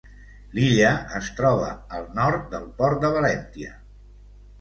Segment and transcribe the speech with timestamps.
[0.59, 1.67] L'illa es troba
[1.97, 3.75] al nord del Port de Valentia.